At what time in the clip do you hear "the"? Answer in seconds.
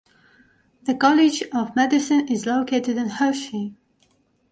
0.81-0.95